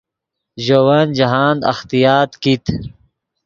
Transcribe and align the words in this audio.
ژے 0.63 0.77
ون 0.85 1.07
جاہند 1.17 1.61
اختیاط 1.71 2.31
کیت 2.41 2.65